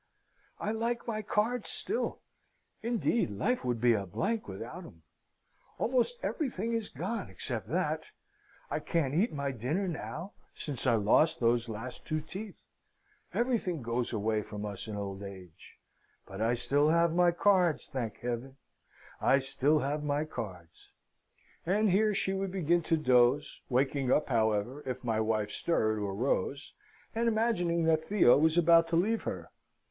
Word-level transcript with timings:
I 0.59 0.71
like 0.71 1.05
my 1.07 1.21
cards 1.21 1.69
still. 1.69 2.21
Indeed, 2.81 3.29
life 3.29 3.63
would 3.63 3.79
be 3.79 3.93
a 3.93 4.07
blank 4.07 4.47
without 4.47 4.83
'em. 4.83 5.03
Almost 5.77 6.17
everything 6.23 6.73
is 6.73 6.89
gone 6.89 7.29
except 7.29 7.67
that. 7.69 8.05
I 8.71 8.79
can't 8.79 9.13
eat 9.13 9.31
my 9.31 9.51
dinner 9.51 9.87
now, 9.87 10.31
since 10.55 10.87
I 10.87 10.95
lost 10.95 11.39
those 11.39 11.69
last 11.69 12.03
two 12.07 12.19
teeth. 12.19 12.57
Everything 13.35 13.83
goes 13.83 14.11
away 14.11 14.41
from 14.41 14.65
us 14.65 14.87
in 14.87 14.95
old 14.95 15.21
age. 15.21 15.77
But 16.25 16.41
I 16.41 16.55
still 16.55 16.89
have 16.89 17.13
my 17.13 17.29
cards 17.31 17.87
thank 17.87 18.21
Heaven, 18.21 18.57
I 19.21 19.37
still 19.37 19.77
have 19.81 20.03
my 20.03 20.25
cards!" 20.25 20.93
And 21.63 21.91
here 21.91 22.15
she 22.15 22.33
would 22.33 22.51
begin 22.51 22.81
to 22.85 22.97
doze: 22.97 23.61
waking 23.69 24.11
up, 24.11 24.29
however, 24.29 24.81
if 24.87 25.03
my 25.03 25.19
wife 25.19 25.51
stirred 25.51 25.99
or 25.99 26.15
rose, 26.15 26.73
and 27.13 27.27
imagining 27.27 27.83
that 27.83 28.09
Theo 28.09 28.35
was 28.39 28.57
about 28.57 28.87
to 28.87 28.95
leave 28.95 29.21
her. 29.25 29.51